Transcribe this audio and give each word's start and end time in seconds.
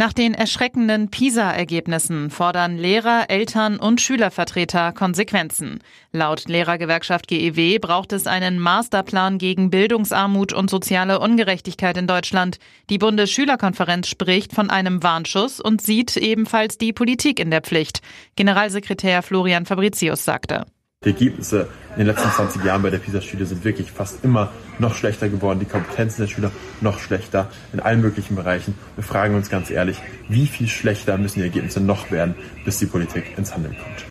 Nach 0.00 0.12
den 0.12 0.32
erschreckenden 0.32 1.08
PISA-Ergebnissen 1.08 2.30
fordern 2.30 2.78
Lehrer, 2.78 3.30
Eltern 3.30 3.80
und 3.80 4.00
Schülervertreter 4.00 4.92
Konsequenzen. 4.92 5.80
Laut 6.12 6.46
Lehrergewerkschaft 6.46 7.26
GEW 7.26 7.80
braucht 7.80 8.12
es 8.12 8.28
einen 8.28 8.60
Masterplan 8.60 9.38
gegen 9.38 9.70
Bildungsarmut 9.70 10.52
und 10.52 10.70
soziale 10.70 11.18
Ungerechtigkeit 11.18 11.96
in 11.96 12.06
Deutschland. 12.06 12.60
Die 12.90 12.98
Bundesschülerkonferenz 12.98 14.06
spricht 14.06 14.52
von 14.52 14.70
einem 14.70 15.02
Warnschuss 15.02 15.58
und 15.60 15.82
sieht 15.82 16.16
ebenfalls 16.16 16.78
die 16.78 16.92
Politik 16.92 17.40
in 17.40 17.50
der 17.50 17.62
Pflicht. 17.62 18.00
Generalsekretär 18.36 19.22
Florian 19.24 19.66
Fabricius 19.66 20.24
sagte. 20.24 20.64
Die 21.04 21.10
Ergebnisse 21.10 21.68
in 21.92 21.98
den 21.98 22.08
letzten 22.08 22.28
20 22.28 22.64
Jahren 22.64 22.82
bei 22.82 22.90
der 22.90 22.98
PISA-Studie 22.98 23.44
sind 23.44 23.62
wirklich 23.62 23.92
fast 23.92 24.24
immer 24.24 24.50
noch 24.80 24.96
schlechter 24.96 25.28
geworden. 25.28 25.60
Die 25.60 25.64
Kompetenzen 25.64 26.22
der 26.22 26.28
Schüler 26.28 26.50
noch 26.80 26.98
schlechter 26.98 27.52
in 27.72 27.78
allen 27.78 28.00
möglichen 28.00 28.34
Bereichen. 28.34 28.74
Wir 28.96 29.04
fragen 29.04 29.36
uns 29.36 29.48
ganz 29.48 29.70
ehrlich, 29.70 30.00
wie 30.28 30.48
viel 30.48 30.66
schlechter 30.66 31.16
müssen 31.16 31.38
die 31.38 31.44
Ergebnisse 31.44 31.80
noch 31.80 32.10
werden, 32.10 32.34
bis 32.64 32.80
die 32.80 32.86
Politik 32.86 33.38
ins 33.38 33.54
Handeln 33.54 33.76
kommt. 33.76 34.07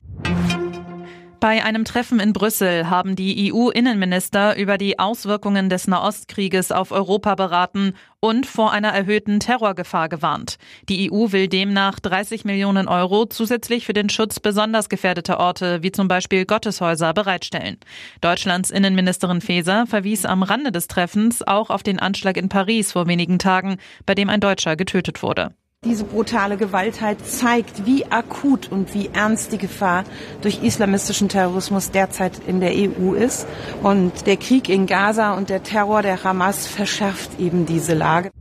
Bei 1.48 1.64
einem 1.64 1.86
Treffen 1.86 2.20
in 2.20 2.34
Brüssel 2.34 2.90
haben 2.90 3.16
die 3.16 3.54
EU-Innenminister 3.54 4.58
über 4.58 4.78
die 4.78 5.00
Auswirkungen 5.00 5.70
des 5.70 5.88
Nahostkrieges 5.88 6.74
auf 6.74 6.92
Europa 6.92 7.36
beraten 7.36 7.94
und 8.20 8.46
vor 8.46 8.74
einer 8.74 8.90
erhöhten 8.90 9.40
Terrorgefahr 9.40 10.10
gewarnt. 10.10 10.58
Die 10.90 11.10
EU 11.10 11.32
will 11.32 11.48
demnach 11.48 12.02
30 12.02 12.44
Millionen 12.44 12.90
Euro 12.90 13.28
zusätzlich 13.28 13.86
für 13.86 13.94
den 13.94 14.10
Schutz 14.10 14.42
besonders 14.42 14.90
gefährdeter 14.90 15.40
Orte 15.40 15.82
wie 15.84 15.94
zum 15.94 16.10
Beispiel 16.10 16.46
Gotteshäuser 16.46 17.14
bereitstellen. 17.14 17.78
Deutschlands 18.20 18.70
Innenministerin 18.70 19.40
Faeser 19.40 19.88
verwies 19.88 20.26
am 20.26 20.44
Rande 20.44 20.74
des 20.74 20.90
Treffens 20.90 21.48
auch 21.48 21.70
auf 21.70 21.82
den 21.82 21.98
Anschlag 21.98 22.36
in 22.36 22.50
Paris 22.50 22.92
vor 22.92 23.08
wenigen 23.08 23.40
Tagen, 23.40 23.78
bei 24.06 24.16
dem 24.16 24.28
ein 24.28 24.42
Deutscher 24.42 24.76
getötet 24.76 25.24
wurde. 25.24 25.54
Diese 25.86 26.06
brutale 26.06 26.58
Gewaltheit 26.58 27.24
zeigt, 27.26 27.86
wie 27.86 28.08
akut 28.08 28.72
und 28.72 28.96
wie 28.96 29.12
ernst 29.14 29.54
die 29.54 29.60
Gefahr 29.60 30.06
durch 30.42 30.64
islamistischen 30.64 31.30
Terrorismus 31.30 31.92
derzeit 31.92 32.42
in 32.48 32.60
der 32.60 32.72
EU 32.72 33.14
ist. 33.14 33.46
Und 33.84 34.26
der 34.26 34.38
Krieg 34.38 34.70
in 34.70 34.88
Gaza 34.88 35.36
und 35.36 35.50
der 35.50 35.62
Terror 35.62 36.02
der 36.02 36.24
Hamas 36.24 36.66
verschärft 36.68 37.40
eben 37.40 37.68
diese 37.68 37.94
Lage. 37.94 38.32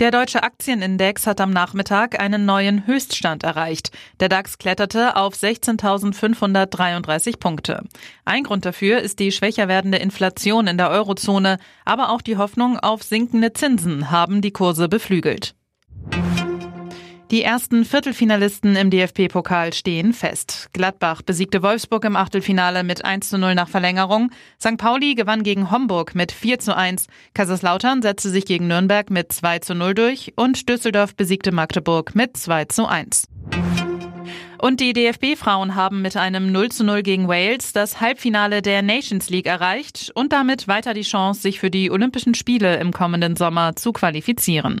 Der 0.00 0.10
deutsche 0.10 0.42
Aktienindex 0.42 1.28
hat 1.28 1.40
am 1.40 1.52
Nachmittag 1.52 2.20
einen 2.20 2.44
neuen 2.44 2.84
Höchststand 2.86 3.44
erreicht. 3.44 3.92
Der 4.18 4.28
DAX 4.28 4.58
kletterte 4.58 5.14
auf 5.14 5.34
16.533 5.34 7.38
Punkte. 7.38 7.84
Ein 8.24 8.42
Grund 8.42 8.66
dafür 8.66 8.98
ist 8.98 9.20
die 9.20 9.30
schwächer 9.30 9.68
werdende 9.68 9.98
Inflation 9.98 10.66
in 10.66 10.76
der 10.76 10.90
Eurozone, 10.90 11.58
aber 11.84 12.10
auch 12.10 12.20
die 12.20 12.36
Hoffnung 12.36 12.80
auf 12.80 13.04
sinkende 13.04 13.52
Zinsen 13.52 14.10
haben 14.10 14.42
die 14.42 14.52
Kurse 14.52 14.88
beflügelt. 14.88 15.54
Die 17.30 17.42
ersten 17.42 17.84
Viertelfinalisten 17.84 18.76
im 18.76 18.90
DFB-Pokal 18.90 19.72
stehen 19.72 20.12
fest. 20.12 20.68
Gladbach 20.72 21.22
besiegte 21.22 21.62
Wolfsburg 21.62 22.04
im 22.04 22.16
Achtelfinale 22.16 22.84
mit 22.84 23.04
1 23.04 23.30
zu 23.30 23.38
0 23.38 23.54
nach 23.54 23.68
Verlängerung. 23.68 24.30
St. 24.60 24.76
Pauli 24.76 25.14
gewann 25.14 25.42
gegen 25.42 25.70
Homburg 25.70 26.14
mit 26.14 26.32
4 26.32 26.58
zu 26.58 26.76
1. 26.76 27.06
Kaiserslautern 27.32 28.02
setzte 28.02 28.28
sich 28.28 28.44
gegen 28.44 28.66
Nürnberg 28.68 29.10
mit 29.10 29.32
2 29.32 29.60
zu 29.60 29.74
0 29.74 29.94
durch 29.94 30.32
und 30.36 30.68
Düsseldorf 30.68 31.16
besiegte 31.16 31.50
Magdeburg 31.50 32.14
mit 32.14 32.36
2 32.36 32.66
zu 32.66 32.86
1. 32.86 33.26
Und 34.58 34.80
die 34.80 34.92
DFB-Frauen 34.92 35.74
haben 35.74 36.02
mit 36.02 36.16
einem 36.16 36.52
0 36.52 36.70
zu 36.70 36.84
0 36.84 37.02
gegen 37.02 37.26
Wales 37.26 37.72
das 37.72 38.00
Halbfinale 38.00 38.62
der 38.62 38.82
Nations 38.82 39.28
League 39.30 39.46
erreicht 39.46 40.10
und 40.14 40.32
damit 40.32 40.68
weiter 40.68 40.94
die 40.94 41.02
Chance, 41.02 41.40
sich 41.40 41.58
für 41.58 41.70
die 41.70 41.90
Olympischen 41.90 42.34
Spiele 42.34 42.76
im 42.76 42.92
kommenden 42.92 43.36
Sommer 43.36 43.76
zu 43.76 43.92
qualifizieren. 43.92 44.80